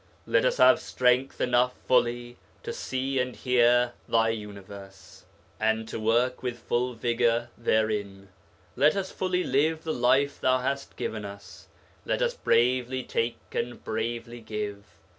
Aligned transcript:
Let 0.25 0.45
us 0.45 0.57
have 0.57 0.79
strength 0.79 1.39
enough 1.39 1.75
fully 1.87 2.37
to 2.63 2.73
see 2.73 3.19
and 3.19 3.35
hear 3.35 3.93
thy 4.09 4.29
universe, 4.29 5.25
and 5.59 5.87
to 5.89 5.99
work 5.99 6.41
with 6.41 6.57
full 6.57 6.95
vigour 6.95 7.49
therein. 7.55 8.29
Let 8.75 8.95
us 8.95 9.11
fully 9.11 9.43
live 9.43 9.83
the 9.83 9.93
life 9.93 10.41
thou 10.41 10.57
hast 10.57 10.95
given 10.95 11.23
us, 11.23 11.67
let 12.03 12.23
us 12.23 12.33
bravely 12.33 13.03
take 13.03 13.37
and 13.53 13.83
bravely 13.83 14.39
give. 14.41 14.85